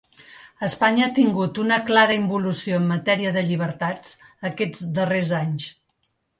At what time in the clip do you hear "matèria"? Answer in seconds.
2.93-3.35